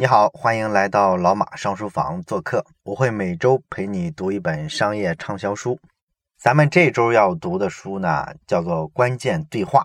[0.00, 2.64] 你好，欢迎来到老马上书房做客。
[2.84, 5.76] 我会每周陪你读一本商业畅销书。
[6.40, 9.80] 咱们这周要读的书呢，叫做《关键对话》。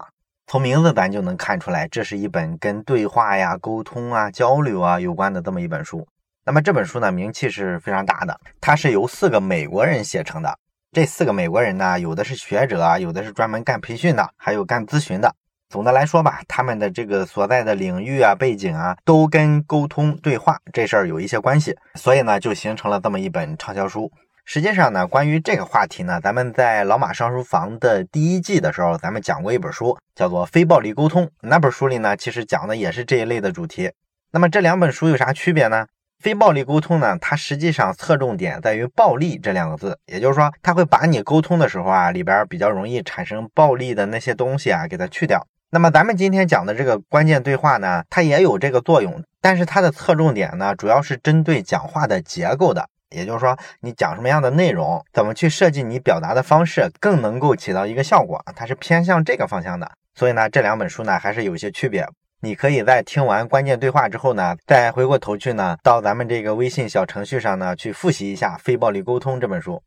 [0.46, 6.08] 从名字咱就能看出来，这是一本跟对话呀、沟通啊、交流啊有关的这么一本书。
[6.46, 8.40] 那么这本书呢，名气是非常大的。
[8.62, 10.60] 它是由四个美国人写成的。
[10.92, 15.36] 这四个美国人呢，有的是学者啊，有的是专门干培训的，还有干咨询的。
[15.74, 24.12] 总的来说吧，他们的这个所在的领域啊、背景啊，都跟沟通对话这事儿有一些关系，所以呢，就形成了这么一本畅销书。
[24.46, 31.26] 实际上呢，关于这个话题呢，咱们在老马上书房的第一季的时候，咱们讲过一本书，叫做《非暴力沟通》。
[31.42, 33.92] 那本书里呢，其实讲的也是这一类的主题。
[34.32, 35.88] 那么这两本书有啥区别呢？
[36.20, 45.46] 非暴力沟通呢，它实际上侧重点在于“暴力”这两个字，也就是说，它会把你沟通的时候啊，里边比较容易产生暴力的那些东西啊，给它去掉。
[45.74, 59.92] 那么咱们今天讲的这个关键对话呢，它也有这个作用，但是它的侧重点呢，主要是针对讲话的结构的，也就是说，你讲什么样的内容，怎么去设计你表达的方式，更能够起到一个效果，它是偏向这个方向的。
[60.14, 62.08] 所以呢，这两本书呢，还是有些区别。
[62.42, 69.82] 你可以在听完关键对话之后呢，再回过头去呢，到咱们这个微信小程序上呢，去复习一下《非暴力沟通》这本书。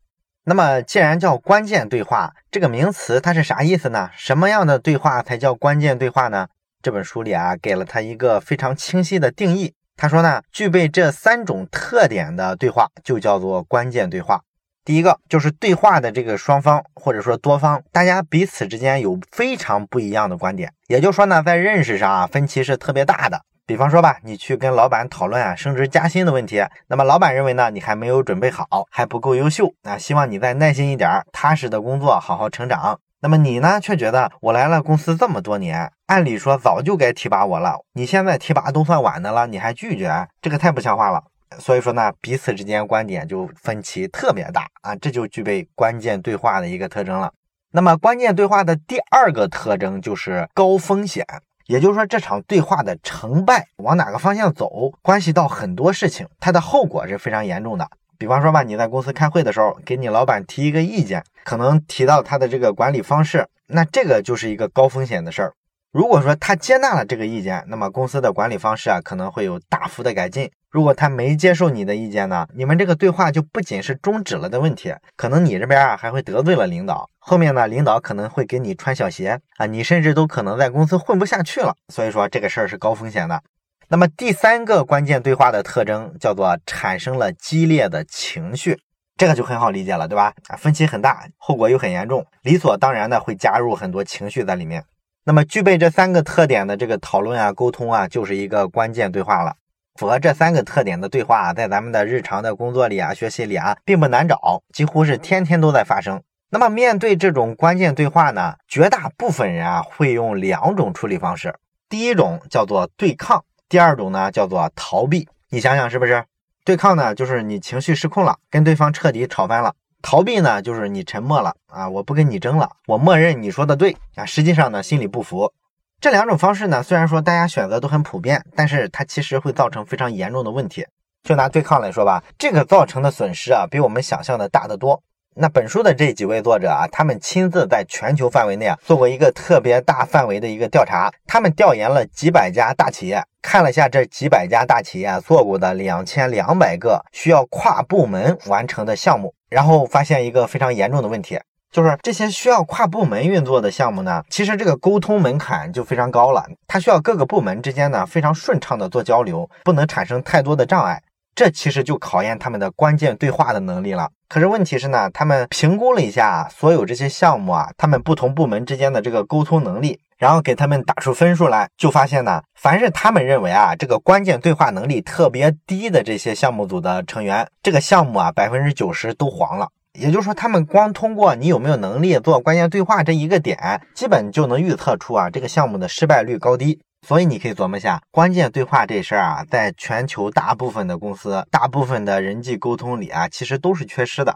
[0.49, 4.09] 那么，既然叫关键对话这个名词，它是啥意思呢？
[4.15, 6.47] 什么样的对话才叫关键对话呢？
[6.81, 9.73] 这本书里啊，给了它一个非常清晰的定义。
[9.97, 14.39] 他说呢，具备这三种特点的对话就叫做关键对话。
[14.85, 23.41] 第一个就是对话的这个双方或者说多方，大家彼此之间有非常不一样的观点，也就是说呢，在认识上啊，分歧是特别大的。
[23.67, 32.97] 比方说吧，你去跟老板讨论啊升职加薪的问题，那么老板认为呢你还没有准备好，还不够优秀啊，希望你再耐心一点，踏实的工作，好好成长。
[33.19, 41.21] 那么你呢却觉得我来了公司这么多年，按理说早就该提拔我了，你现在提拔都算晚的了，你还拒绝，这个太不像话了。
[41.59, 47.33] 所以说呢，彼此之间观点就分歧特别大啊，这就具备关键对话的一个特征了。
[47.73, 51.25] 那么关键对话的第二个特征就是高风险。
[51.67, 57.87] 也就是说，这场对话的成败往哪个方向走，关系到很多事情，它的后果是非常严重的。
[58.17, 65.53] 比方说吧，你在公司开会的时候，给你老板提一个意见，可能提到他的这个管理方式，那这个就是一个高风险的事儿。
[65.91, 70.49] 如果说他接纳了这个意见，那么公司的管理方式啊可能会有大幅的改进。
[70.77, 81.73] 如果他没接受你的意见呢，你们这个对话就不仅是终止了的问题，可能你这边啊还会得罪了领导，后面呢领导可能会给你穿小鞋啊，你甚至都可能在公司混不下去了。
[81.91, 83.41] 所以说这个事儿是高风险的。
[83.87, 88.79] 那么第三个关键对话的特征叫做产生了激烈的情绪，
[89.15, 90.31] 这个就很好理解了，对吧？
[90.47, 94.83] 啊，分歧很大，后果又很严重，理所当然的会加入很多情绪在里面。
[95.23, 99.55] 那么具备这三个特点的这个讨论啊、沟通啊，就是一个关键对话了。
[99.97, 106.21] 符合这三个特点的对话啊，在咱们的日常的工作里啊、学习里啊，并不难找，几乎是天天都在发生。
[106.49, 111.55] 那么面对这种关键对话呢，绝大部分人啊会用两种处理方式。
[111.89, 115.27] 第一种叫做对抗，第二种呢叫做逃避。
[115.49, 116.23] 你想想是不是？
[116.63, 119.73] 对抗呢，就是你情绪失控了，跟对方彻底吵翻了。
[120.03, 125.51] 逃避呢，就是你沉默了啊，我不跟你争了，我默认你说的对啊，实际上呢心里不服。
[125.99, 130.85] 这两种方式呢，虽然说大家选择都很普遍，但是它其实会造成非常严重的问题。
[131.23, 135.01] 就拿对抗来说吧，这个造成的损失啊，比我们想象的大得多。
[135.39, 151.39] 那本书的这几位作者啊，他们亲自在全球范围内啊做过一个特别大范围的一个调查，他们调研了几百家大企业，看了下这几百家大企业做过的两千两百个需要跨部门完成的项目，然后发现一个非常严重的问题，
[151.71, 161.01] 就是这些需要跨部门运作的项目呢，其实这个沟通门槛就非常高了，它需要各个部门之间呢非常顺畅的做交流，不能产生太多的障碍。
[161.35, 164.09] 这其实就考验他们的关键对话的能力了。
[164.27, 179.69] 可是问题是呢，他们评估了一下所有这些项目啊，他们不同部门之间的这个沟通能力，然后给他们打出分数来，就发现呢，凡是他们认为啊这个关键对话能力特别低的这些项目组的成员，这个项目啊百分之九十都黄了。
[179.97, 186.79] 也就是说，他们光通过你有没有能力做关键对话这一个点，基本就能预测出啊这个项目的失败率高低。
[187.07, 194.35] 所以你可以琢磨一下，关键对话这事儿啊，在全球大部分的公司、大部分的人际沟通里啊，其实都是缺失的。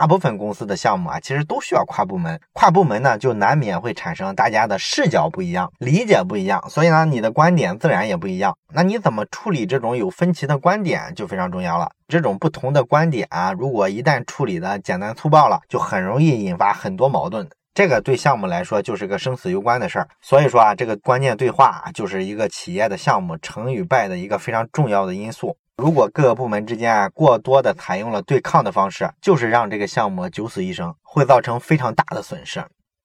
[0.00, 2.40] 大部分公司的项目啊，其实都需要跨部门。
[2.54, 8.56] 跨部门呢，就难免会产生大家的视角不一样、理解不一样，所以呢，你的观点自然也不一样。
[8.72, 11.90] 那你怎么处理这种有分歧的观点就非常重要了。
[12.08, 17.46] 这种不同的观点啊，如果一旦处理的简单粗暴了，就很容易引发很多矛盾。
[17.74, 20.08] 这个对项目来说就是个生死攸关的事儿。
[20.22, 25.54] 所以说啊，这个关键对话就是一个企业的项目成与败的一个非常重要的因素。
[25.80, 32.62] 如果各个部门之间啊过多的采用了对抗的方式，就是让这个项目九死一生，会造成非常大的损失。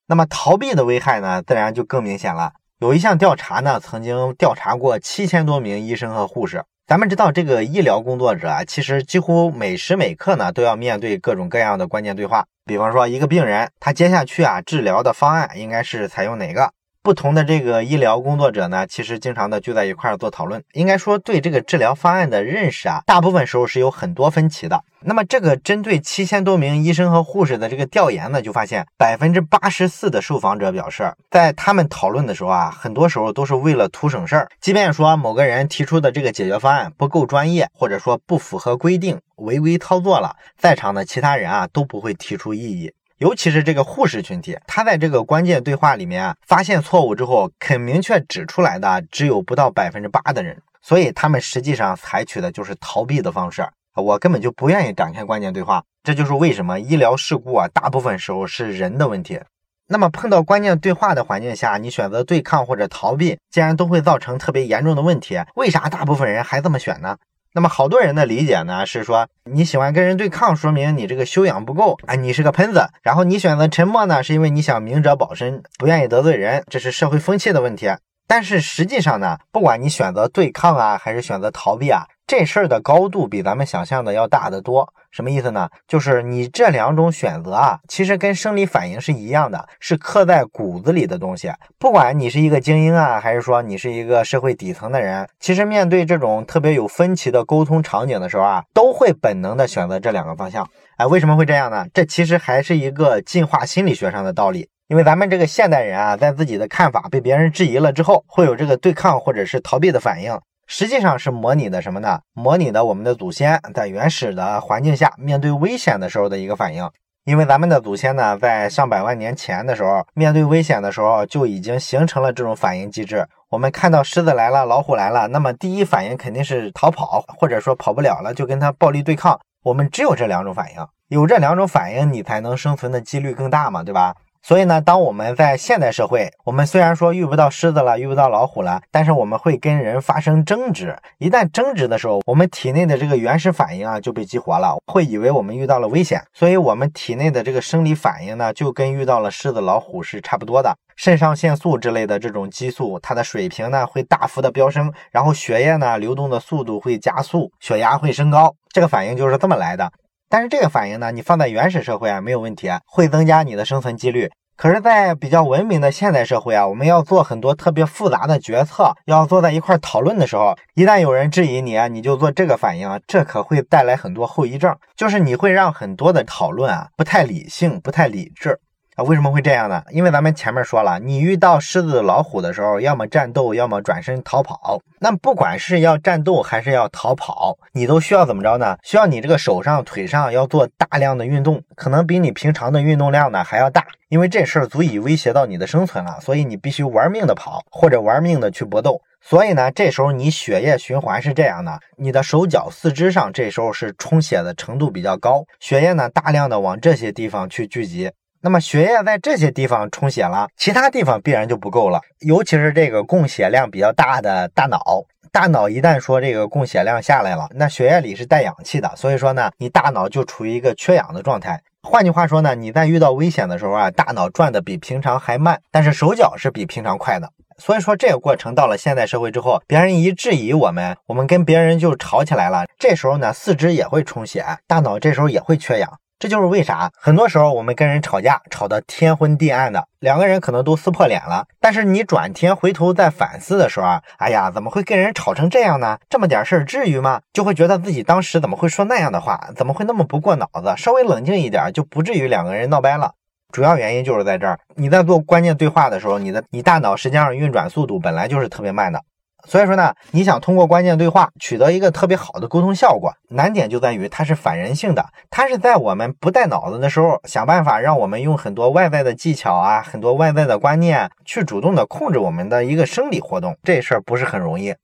[0.08, 2.52] 那么逃避的危害呢，自然就更明显了。
[2.80, 6.66] 有一项调查呢，曾经调查过七千多名医生和护士。
[6.86, 12.46] 咱们知道，这个医疗工作者啊，其实几乎每时每刻呢，都要面对各种各样的关键对话。
[12.66, 16.72] 比方说，一个病人，他接下去啊，治疗的方案应该是采用哪个？
[17.06, 20.64] 不同的这个医疗工作者呢，其实经常的聚在一块儿做讨论。
[20.74, 24.84] 应该说，对这个治疗方案的认识啊，大部分时候是有很多分歧的。
[25.02, 34.50] 那么，这个针对七千多名医生和护士的这个调研呢，就发现百分之八十四的受访者表示，在他们讨论的时候啊，很多时候都是为了图省事儿。
[34.60, 42.92] 即便说某个人提出的这个解决方案不够专业，或者说不符合规定，违规操作了，在场的其他人啊都不会提出异议。
[43.20, 53.66] 尤其是这个护士群体，他在这个关键对话里面啊，发现错误之后，肯明确指出来的只有不到百分之八的人，所以他们实际上采取的就是逃避的方式。
[53.96, 59.40] 我根本就不愿意展开关键对话，这就是为什么医疗事故啊，大部分时候是人的问题。
[59.88, 67.16] 那么碰到关键对话的环境下，你选择对抗或者逃避，既然都会造成特别严重的问题，为啥大部分人还这么选呢？
[67.56, 72.90] 那么好多人的理解呢，是说你喜欢跟人对抗，说明你这个修养不够啊，你是个喷子。
[73.02, 77.90] 然后你选择沉默呢，是因为你想明哲保身，不愿意得罪人，这是社会风气的问题。
[78.28, 82.04] 但是实际上呢，不管你选择对抗啊，还是选择逃避啊。
[82.28, 85.70] 这事儿的高度比咱们想象的要大得多，什么意思呢？
[85.88, 91.52] 就是你这两种选择啊，其实跟生理反应是一样的，是刻在骨子里的东西。
[91.78, 100.68] 不管你是一个精英啊，还是说你是一个社会底层的人，其实面对这种特别有分歧的沟通场景的时候啊，都会本能的选择这两个方向。
[100.98, 101.86] 哎，为什么会这样呢？
[101.94, 104.68] 这其实还是一个进化心理学上的道理。
[104.88, 110.40] 因为咱们这个现代人啊，在自己的看法被别人质疑了之后，会有这个对抗或者是逃避的反应。
[110.68, 112.20] 实际上是模拟的什么呢？
[112.34, 116.90] 模拟的我们的祖先在原始的环境下面对危险的时候的一个反应。
[117.26, 123.28] 因为咱们的祖先呢，在上百万年前的时候，面对危险的时候就已经形成了这种反应机制。
[123.50, 129.40] 我们看到狮子来了，老虎来了，那么第一反应肯定是逃跑，或者说跑不了了就跟他暴力对抗。
[129.64, 134.14] 我们只有这两种反应，有这两种反应，你才能生存的几率更大嘛，对吧？
[134.48, 140.96] 所以呢，当我们在现代社会，我们虽然说遇不到狮子了，遇不到老虎了，但是我们会跟人发生争执。
[141.18, 150.78] 一旦争执的时候，我们体内的这个原始反应啊就被激活了，会以为我们遇到了危险，所以我们体内的这个生理反应呢，就跟遇到了狮子、老虎是差不多的。
[150.96, 159.92] 肾上腺素之类的这种激素，它的水平呢会大幅的飙升，然后血液呢流动的速度会加速，血压会升高，这个反应就是这么来的。
[160.36, 164.30] 但是这个反应呢，你放在原始社会啊没有问题啊，会增加你的生存几率。
[164.58, 178.60] 可是，在比较文明的现代社会啊，我们要做很多特别复杂的决策，要坐在一块讨论的时候，一旦有人质疑你啊，你就做这个反应，这可会带来很多后遗症，就是你会让很多的讨论啊不太理性，不太理智。
[178.96, 179.84] 啊，为什么会这样呢？
[179.92, 184.80] 因为咱们前面说了，你遇到狮子、老虎的时候，要么战斗，要么转身逃跑。
[185.00, 188.78] 那不管是要战斗还是要逃跑，你都需要怎么着呢？
[188.84, 193.86] 需要你这个手上、腿上要做大量的运动，可能比你平常的运动量呢还要大。
[194.08, 199.02] 因为这事儿足以威胁到你的生存了，所以你必须玩命的跑，或者玩命的去搏斗。
[199.20, 208.10] 所以呢，这时候你血液循环是这样的：你的手脚、四肢上这时候是充血的程度比较高，血液呢大量的往这些地方去聚集。
[208.46, 212.00] 那么血液在这些地方充血了，其他地方必然就不够了。
[212.20, 221.60] 尤其是这个供血量比较大的大脑，大脑一旦说这个供血量下来了，那血液里是带氧气的，所以说呢，你大脑就处于一个缺氧的状态。
[221.82, 227.28] 换句话说呢，你在遇到危险的时候啊，大脑转的比平常还慢，但是手脚是比平常快的。
[227.58, 232.66] 所以说这个过程到了现代社会之后，别人一质疑我们，我们跟别人就吵起来了。
[232.78, 235.92] 这时候呢，四肢也会充血，大脑这时候也会缺氧。
[236.18, 241.46] 这就是为啥很多时候我们跟人吵架，吵得天昏地暗的，两个人可能都撕破脸了。
[241.60, 245.98] 但是你转天回头再反思的时候啊，哎呀，怎么会跟人吵成这样呢？
[246.10, 247.20] 这么点事儿至于吗？
[247.34, 249.50] 就会觉得自己当时怎么会说那样的话？
[249.56, 250.74] 怎么会那么不过脑子？
[250.78, 253.12] 稍微冷静一点，就不至于两个人闹掰了。
[253.52, 259.02] 主要原因就是在这儿，你在做关键对话的时候，你的你大脑实际上运转速度本来就是特别慢的。
[259.48, 274.76] 所以说呢，你想通过关键对话取得一个特别好的沟通效果，难点就在于它是反人性的，它是在我们不带脑子的时候，想办法让我们用很多外在的技巧啊，很多外在的观念去主动的控制我们的一个生理活动，这事儿不是很容易。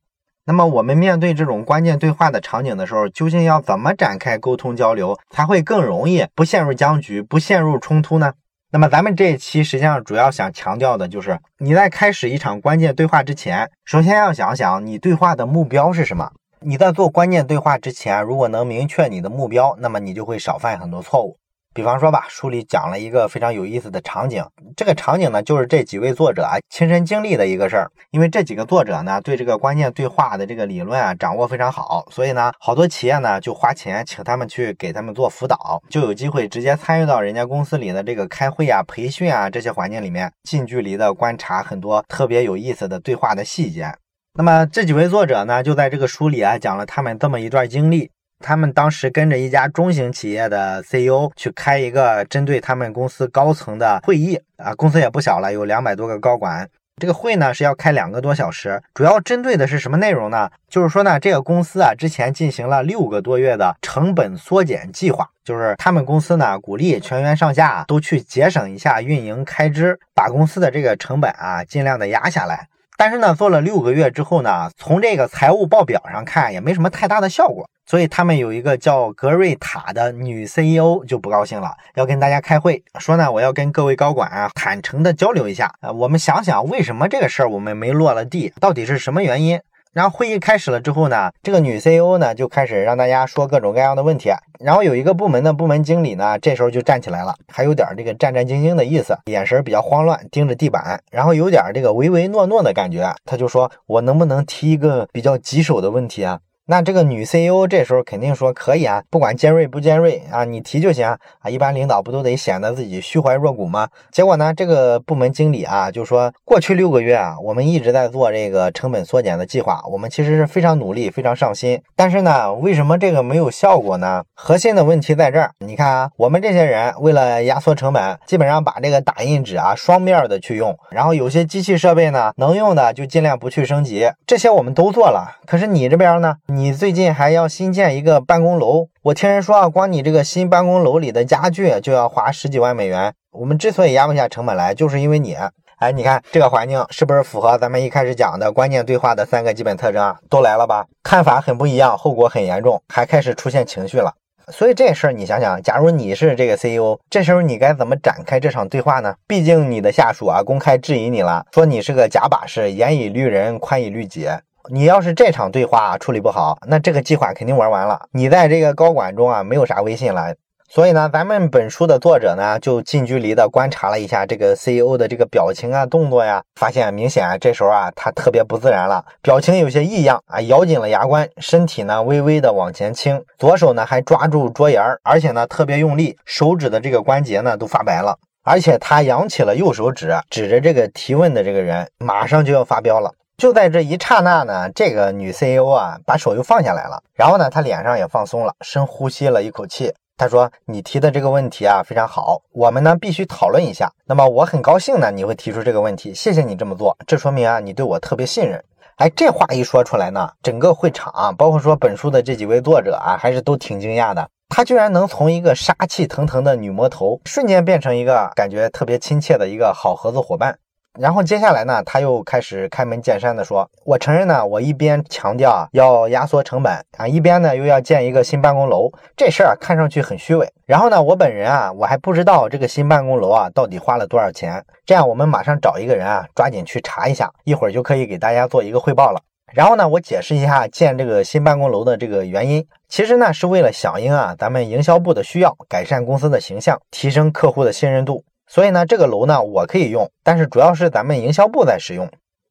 [0.46, 8.34] 那么我们面对这种关键对话的场景的时候，究竟要怎么展开沟通交流，才会更容易不陷入僵局，不陷入冲突呢？
[8.74, 16.32] 那么咱们这一期实际上主要想强调的就是，你在开始一场关键对话之前，首先要想想你对话的目标是什么。
[16.62, 21.36] 你在做关键对话之前，如果能明确你的目标，那么你就会少犯很多错误。
[21.74, 24.44] 比方说吧，书里讲了一个非常有意思的场景，
[24.76, 27.90] 这个场景呢就是这几位作者啊亲身经历的一个事儿。
[28.12, 43.90] 因为这几个作者呢对这个关键对话的这个理论啊掌握非常好，所以呢好多企业呢就花钱请他们去给他们做辅导，就有机会直接参与到人家公司里的这个开会啊、培训啊这些环境里面，近距离的观察很多特别有意思的对话的细节。
[44.34, 48.12] 那么这几位作者呢就在这个书里啊讲了他们这么一段经历。
[48.42, 56.68] 他们当时跟着一家中型企业的 CEO 去开一个针对他们公司高层的会议啊，公司也不小了，有两百多个高管。
[56.98, 60.52] 这个会呢是要开两个多小时，主要针对的是什么内容呢？
[60.70, 72.68] 就是说呢，这个公司啊之前进行了六个多月的成本缩减计划，就是他们公司呢鼓励全员上下都去节省一下运营开支，把公司的这个成本啊尽量的压下来。
[72.98, 89.60] 但是呢，做了六个月之后呢，从这个财务报表上看也没什么太大的效果，所以他们有一个叫格瑞塔的女 CEO 就不高兴了，要跟大家开会，说呢，我要跟各位高管啊坦诚的交流一下啊，我们想想为什么这个事儿我们没落了地，到底是什么原因？
[89.94, 94.30] 然后会议开始了之后呢，这个女 CEO 呢就开始让大家说各种各样的问题。
[94.60, 103.14] 然后有一个部门的部门经理呢，这时候就站起来了，还有点这个战战兢兢的意思，眼神比较慌乱，盯着地板，然后有点这个唯唯诺诺的感觉。
[103.26, 111.50] 他就说：“我能不能提一个比较棘手的问题啊？”那这个女 CEO 这时候肯定说可以啊，不管尖锐不尖锐啊，你提就行啊。
[111.50, 113.90] 一般领导不都得显得自己虚怀若谷吗？
[114.12, 121.82] 结果呢，这个部门经理啊就说，过去六个月啊，我们一直在做这个成本缩减的计划，我们其实是非常努力、非常上心。
[121.96, 124.24] 但是呢，为什么这个没有效果呢？
[124.34, 125.52] 核心的问题在这儿。
[125.60, 135.40] 你看啊，我们这些人为了压缩成本，基本上把这个打印纸啊双面的去用，然后有些机器设备呢能用的就尽量不去升级，这些我们都做了。
[135.46, 136.74] 可是你这边呢，你。
[136.74, 143.14] 最近还要新建一个办公楼，我听人说啊，光你这个新办公楼里的家具就要花十几万美元。
[143.32, 145.38] 我们之所以压不下成本来，就是因为你。
[145.78, 150.20] 哎，你看这个环境是不是符合咱们一开始讲的关键对话的三个基本特征啊？
[150.30, 150.86] 都来了吧？
[151.04, 154.14] 看法很不一样，后果很严重，还开始出现情绪了。
[154.52, 159.16] 所以这事儿你想想，假如你是这个 CEO，这时候你该怎么展开这场对话呢？
[159.26, 164.28] 毕竟你的下属啊公开质疑你了，说你是个假把式，严以律人，宽以律己。
[164.74, 168.08] 你要是这场对话处理不好，那这个计划肯定玩完了。
[168.14, 170.34] 你在这个高管中啊，没有啥威信了。
[170.70, 193.12] 所以呢，咱们本书的作者呢，就近距离的观察了一下这个 CEO 的这个表情啊、动作呀，发现明显啊这时候啊，他特别不自然了，表情有些异样啊，咬紧了牙关，身体呢微微的往前倾，左手呢还抓住桌沿儿，而且呢特别用力，手指的这个关节呢都发白了，而且他扬起了右手指，指着这个提问的这个人，马上就要发飙了。
[193.42, 199.92] 就在这一刹那呢，这个女 CEO 啊，把手又放下来了，然后呢，她脸上也放松了，深呼吸了一口气。
[200.16, 203.92] 她说：“你提的这个问题啊，非常好，我们呢必须讨论一下。
[204.06, 208.64] 那么我很高兴呢，你会提出这个问题，谢谢你这么做，这说明啊，你对我特别信任。”
[208.98, 214.30] 哎，这话一说出来呢，整个会场，包括说本书的这几位作者啊，还是都挺惊讶的。
[214.50, 220.60] 她居然能从一个杀气腾腾的女魔头，瞬间变成一个感觉特别亲切的一个好合作伙伴。
[221.00, 230.52] 然后接下来呢，他又开始开门见山的说：“我承认呢，我一边强调要压缩成本啊，一边呢又要建一个新办公楼，这事儿看上去很虚伪。
[230.66, 234.62] 然后呢，我本人啊，我还不知道这个新办公楼啊到底花了多少钱。
[234.86, 239.22] 这样，我们马上找一个人啊，抓紧去查一下，一会儿就可以给大家做一个汇报了。
[239.54, 252.06] 然后呢，我解释一下建这个新办公楼的这个原因，其实呢是为了响应啊咱们营销部的需要，改善公司的形象，提升客户的信任度。”所以呢，这个楼呢，我可以用，但是主要是咱们营销部在使用。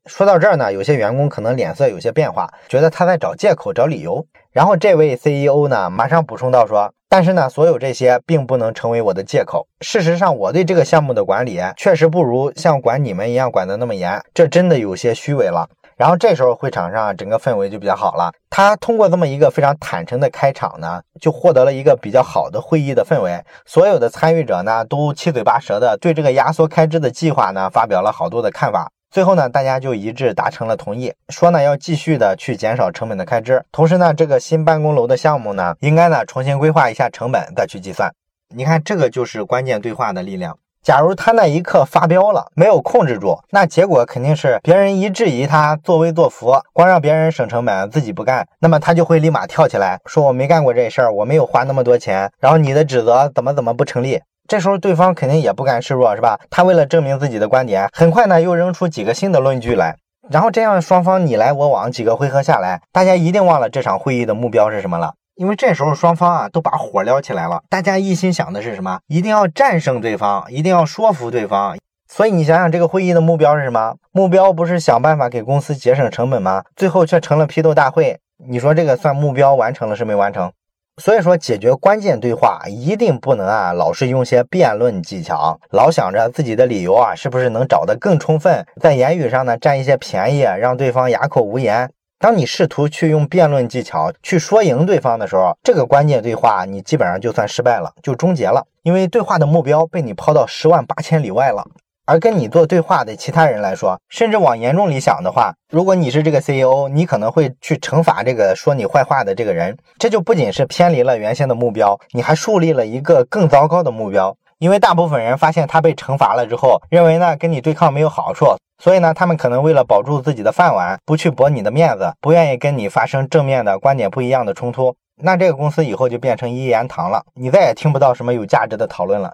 [0.07, 4.25] 说到这儿呢，有些员工可能脸色有些变化，觉得他在找借口、找理由。
[4.50, 9.66] 然后这位 CEO 呢，马上补充到说：“但是呢，所有这些并不能成为我的借口。
[9.83, 15.69] 事实上，我对这个项目的管理确实不如像管你们一样管得那么严，这真的有些虚伪了。”
[16.00, 18.33] 然后这时候会场上整个氛围就比较好了。
[18.49, 23.38] 他通过这么一个非常坦诚的开场呢，就获得了一个比较好的会议的氛围。
[23.66, 28.90] 所有的参与者呢都七嘴八舌的对这个压缩开支的计划呢发表了好多的看法。
[29.11, 33.62] 最后呢，大家就一致达成了同意，说呢要继续的去减少成本的开支。
[33.71, 38.11] 同时呢，这个新办公楼的项目呢，应该呢重新规划一下成本再去计算。
[38.57, 40.57] 你看，这个就是关键对话的力量。
[40.83, 54.21] 假如他那一刻发飙了，没有控制住，那结果肯定是别人一质疑他作威作福，光让别人省成本，自己不干，那么他就会立马跳起来说我没干过这事儿，我没有花那么多钱，然后你的指责怎么怎么不成立。
[54.49, 56.41] 这时候对方肯定也不甘示弱，是吧？
[56.49, 59.95] 他为了证明自己的观点，很快呢又扔出几个新的论据来，
[60.31, 69.01] 然后这样双方你来我往几个回合下来，大家一定忘了这场会议的目标是什么了，因为这时候双方啊都把火撩起来了，大家一心想的是什么？
[69.07, 71.79] 一定要战胜对方，一定要说服对方。
[72.07, 73.95] 所以你想想，这个会议的目标是什么？
[74.13, 76.65] 目标不是想办法给公司节省成本吗？
[76.77, 78.21] 最后却成了批斗大会，
[78.51, 80.53] 你说这个算目标完成了是没完成？
[81.01, 91.91] 所以说，解决关键对话一定不能啊，老是用些辩论技巧，老想着自己的理由啊，是不是能找得更充分，在言语上呢占一些便宜，让对方哑口无言。
[92.23, 101.65] 当你试图去用辩论技巧去说赢对方的时候，这个关键对话你基本上就算失败了，就终结了，因为对话的目标被你抛到十万八千里外了。
[102.05, 109.75] 而跟你做对话的其他人来说，甚至往严重里想的话，如果你是这个 CEO，你可能会去惩罚这个说你坏话的这个人。
[109.99, 114.37] 这就不仅是偏离了原先的目标，你还树立了一个更糟糕的目标。
[114.61, 118.45] 因为大部分人发现他被惩罚了之后，认为呢跟你对抗没有好处，
[118.79, 124.95] 所以呢他们可能为了保住自己的饭碗，不去驳你的面子，不愿意跟你发生正面的观点不一样的冲突。
[125.23, 129.33] 那这个公司以后就变成一言堂了，你再也听不到什么有价值的讨论了。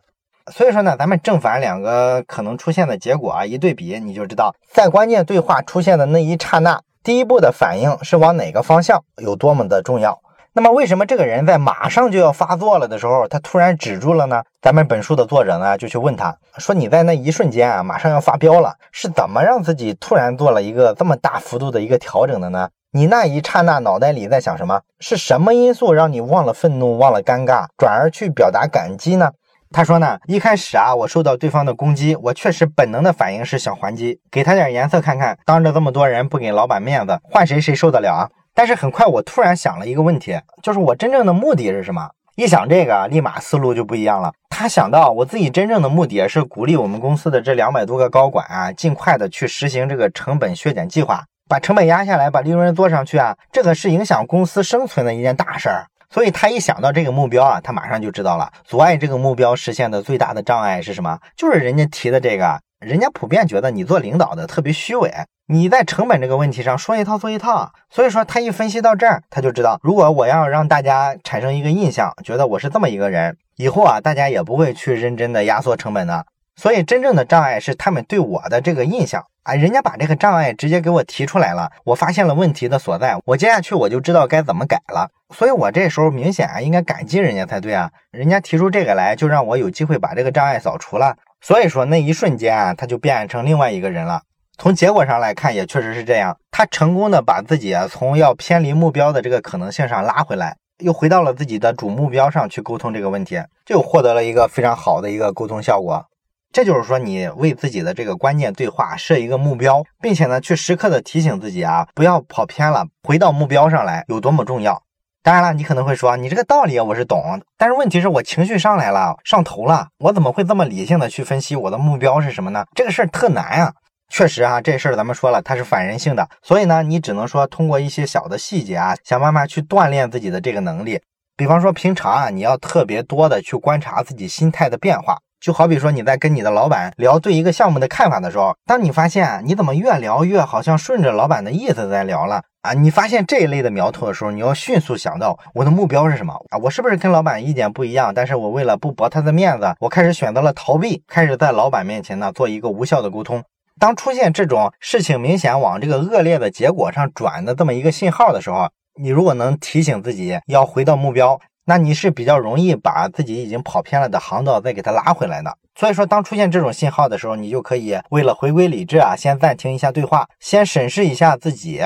[0.52, 10.21] 所以说呢，咱们正反两个可能出现的结果啊，一对比，你就知道在关键对话出现的那一刹那，第一步的反应是往哪个方向有多么的重要。
[10.57, 14.43] 那么为什么这个人在马上就要发作了的时候，他突然止住了呢？
[14.63, 22.71] 咱们本书的作者呢就去问他说：“你在那一瞬间啊，马上要发飙了，是怎么让自己突然做了一个这么大幅度的一个调整的呢？
[22.93, 24.81] 你那一刹那脑袋里在想什么？
[24.99, 29.33] 是什么因素让你忘了愤怒，忘了尴尬，转而去表达感激呢？”
[29.73, 35.37] 他说呢，一开始啊，我受到对方的攻击，我确实本能的反应是想还击，给他点颜色看看。
[35.45, 38.31] 当着这么多人不给老板面子，换谁谁受得了啊？
[38.57, 42.11] 但是很快我突然想了一个问题，就是我真正的目的是什么？
[42.37, 44.33] 一想这个，立马思路就不一样了。
[44.49, 55.87] 他想到我自己真正的目的是鼓励我们公司的这两百多个高管啊，尽快的去实行这个成本削减计划，把成本压下来，把利润做上去啊，这个是影响公司生存的一件大事儿。
[56.09, 61.19] 所以他一想到这个目标啊，他马上就知道了，阻碍这个目标实现的最大的障碍是什么？
[61.37, 65.12] 就是人家提的这个，人家普遍觉得你做领导的特别虚伪，
[65.48, 67.72] 你在成本这个问题上说一套做一套。
[67.88, 76.26] 所以说他一分析到这儿，他就知道，如果我要让大家产生一个印象，觉得我是这么一个人，以后啊，大家也不会去认真的压缩成本的。
[76.56, 79.24] 所以真正的障碍是他们对我的这个印象。
[79.44, 85.09] 啊，人家把这个障碍直接给我提出来了，我发现了问题的所在，我接下去我就知道该怎么改了。
[85.32, 91.16] 所以，我这时候明显啊应该感激人家才对啊，人家提出这个来，就让我有机会把这个障碍扫除了。
[91.40, 94.22] 所以说，那一瞬间啊，他就变成另外一个人了。
[94.59, 106.07] 从结果上来看，也确实是这样，他成功的把自己啊从要偏离目标的这个可能性上拉回来，又回到了自己的主目标上去沟通这个问题，就获得了一个非常好的一个沟通效果。
[106.53, 114.83] 这就是说，你为自己的这个关键对话设一个目标，并且呢，去时刻的提醒自己啊，不要跑偏了，回到目标上来有多么重要。
[115.23, 122.64] 当然了，你可能会说，你这个道理我是懂，但是问题是我情绪上来了，上头了，我怎么会这么理性的去分析我的目标是什么呢？
[122.75, 123.75] 这个事儿特难啊。
[124.09, 131.01] 确实啊，这事儿咱们说了，它是反人性的，所以呢，你只能说通过一些小的细节啊，想办法去锻炼自己的这个能力。
[131.37, 135.19] 比方说，平常啊，你要特别多的去观察自己心态的变化。
[135.38, 146.59] 就好比说你在跟你的老板聊对一个项目的看法的时候，当你发现你怎么越聊越好像顺着老板的意思在聊了啊，你发现这一类的苗头的时候，你要迅速想到我的目标是什么啊？
[146.59, 148.14] 我是不是跟老板意见不一样？
[148.14, 153.45] 但是我为了不驳他的面子，我开始选择了逃避，开始在老板面前呢做一个无效的沟通。
[153.79, 158.69] 当出现这种事情明显往这个恶劣的结果上转的这么一个信号的时候，
[159.01, 161.41] 你如果能提醒自己要回到目标。
[161.69, 165.59] 那你是比较容易把自己已经跑偏了的航道再给它拉回来的。
[165.75, 171.83] 所以说，当出现这种信号的时候，你就可以为了回归理智啊，先暂停一下对话，先审视一下自己。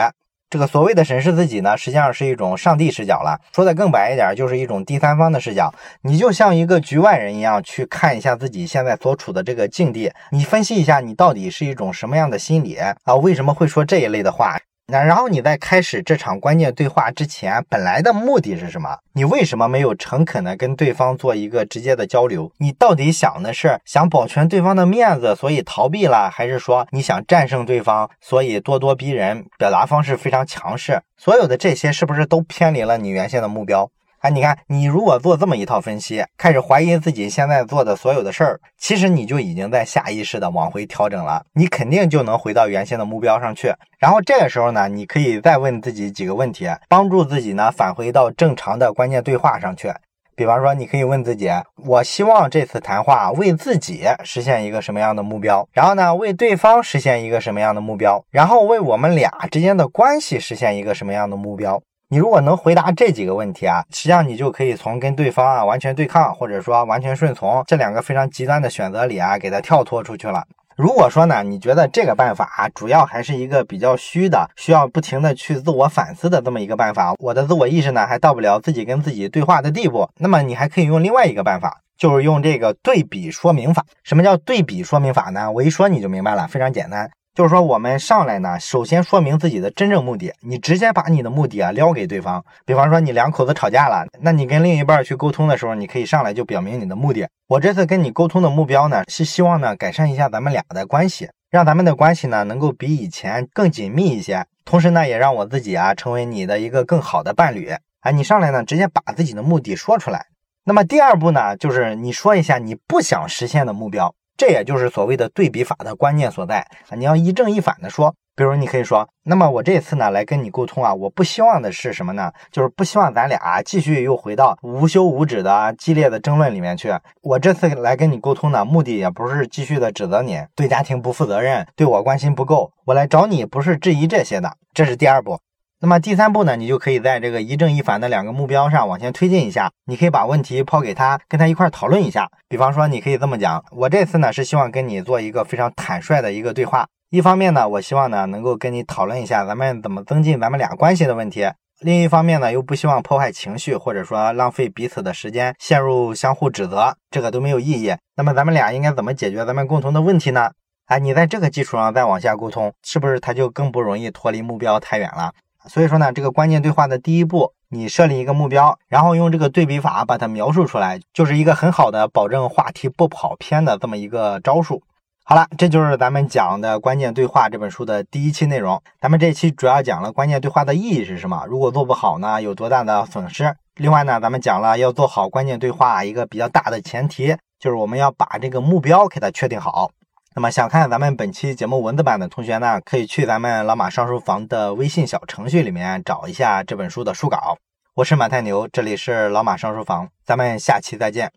[0.51, 3.41] 这个所谓的审视自己呢，实际上是一种上帝视角了。
[3.55, 5.73] 说的更白一点，就是一种第三方的视角。
[6.03, 13.15] 你就像一个局外人一样，去看一下自己现在所处的这个境地，你分析一下你到底是一种什么样的心理啊？
[13.15, 14.59] 为什么会说这一类的话？
[14.91, 18.99] 那然后你在开始这场关键对话之前，本来的目的是什么？
[19.13, 22.51] 你为什么没有诚恳的跟对方做一个直接的交流？
[22.59, 31.01] 你到底想的是想保全对方的面子，所以逃避了，还是说你想战胜对方，所以咄咄逼人，表达方式非常强势？
[31.17, 33.89] 所有的这些是不是都偏离了你原先的目标？
[34.21, 43.73] 哎，你看，你如果做这么一套分析，开始怀疑自己现在做的所有的事儿，其实你就已经在下意识的往回调整了，你肯定就能回到原先的目标上去。
[43.99, 49.91] 然后这个时候呢，你可以再问自己几个问题，帮助自己呢返回到正常的关键对话上去。
[50.37, 51.51] 比方说，你可以问自己：
[51.87, 55.67] 我希望这次谈话为自己实现一个什么样的目标？
[55.73, 58.23] 然后呢，为对方实现一个什么样的目标？
[58.31, 61.83] 然后为我们俩之间的关系实现一个什么样的目标？
[62.13, 70.45] 你如果能回答这几个问题啊，实际上你就可以从跟对方啊完全对抗，或者说完全顺从这两个非常极端的选择里啊，给他跳脱出去了。
[70.75, 83.87] 如果说呢，你觉得这个办法啊主要还是一个比较虚的，需要不停的去自我反思的这么一个办法，我的自我意识呢还到不了自己跟自己对话的地步，那么你还可以用另外一个办法，就是用这个对比说明法。
[84.03, 85.49] 什么叫对比说明法呢？
[85.53, 87.09] 我一说你就明白了，非常简单。
[87.33, 90.33] 就是说，我们上来呢，首先说明自己的真正目的。
[90.41, 92.45] 你直接把你的目的啊撩给对方。
[92.67, 97.29] 比方说，你两口子吵架了，那你跟另一半去沟通的时候，你可以上来就表明你的目的。
[97.47, 104.45] 我这次跟你沟通的目标呢，是希望呢改善一下咱们俩的关系，让咱们的关系呢能够比以前更紧密一些。
[104.65, 107.71] 同时呢，也让我自己啊成为你的一个更好的伴侣。
[108.01, 110.27] 啊，你上来呢，直接把自己的目的说出来。
[110.65, 114.15] 那么第二步呢，就是你说一下你不想实现的目标。
[114.41, 116.97] 这也就是所谓的对比法的关键所在啊！
[116.97, 122.33] 你要一正一反的说，比如你可以说，那么我这次呢来跟你沟通啊，我不希望的是什么呢？
[122.51, 126.91] 就是不希望咱俩继续又回到无休无止的激烈的争论里面去。
[127.21, 132.73] 我这次来跟你沟通呢，目的也不是继续的指责你对家庭不负责任，对我关心不够。
[132.87, 135.39] 我来找你不是质疑这些的，这是第二步。
[135.83, 139.73] 那么第三步呢，你就可以在这个一正一反的两个目标上往前推进一下。
[139.87, 142.31] 你可以把问题抛给他，跟他一块讨论一下。
[142.51, 146.87] 比方说，你可以这么讲：我这次呢是希望跟你做一个非常坦率的一个对话。
[147.09, 151.49] 一方面呢，我希望呢能够跟你讨论一下咱们怎么增进咱们俩关系的问题；
[151.81, 157.97] 另一方面呢，又不希望破坏情绪，或者说浪费彼此的时间，陷入相互指责，这个都没有意义。
[158.17, 160.51] 那么咱们俩应该怎么解决咱们共同的问题呢？
[160.89, 165.33] 哎，你在这个基础上再往下沟通，是不是他就更不容易脱离目标太远了？
[165.69, 174.83] 所以说呢，这个关键对话的第一步，你设立一个目标，然后用这个对比法把它描述出来，就是一个很好的保证话题不跑偏的这么一个招数。
[175.23, 178.83] 好了，这就是咱们讲的关键对话这本书的第一期内容。
[179.01, 183.55] 咱们这期主要讲了关键对话的意义是什么，如果做不好呢，有多大的损失。
[183.77, 189.93] 另外呢，咱们讲了要做好关键对话一个比较大的前提，就是我们要把这个目标给它确定好。
[190.33, 197.59] 那么想看咱们本期节目文字版的同学呢，可以去咱们老马上书房的微信小程序里面找一下这本书的书稿。
[197.95, 201.33] 我是马太牛，这里是老马上书房，咱们下期再见。